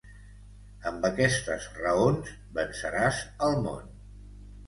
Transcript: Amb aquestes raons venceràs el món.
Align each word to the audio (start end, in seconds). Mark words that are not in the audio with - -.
Amb 0.91 1.03
aquestes 1.09 1.67
raons 1.81 2.33
venceràs 2.59 3.19
el 3.49 3.57
món. 3.67 3.95